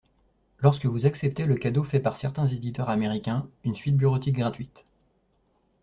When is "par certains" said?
1.99-2.47